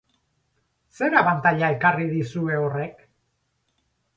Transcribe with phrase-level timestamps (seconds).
[0.99, 3.07] Zer abantaila ekarri dizue horrek?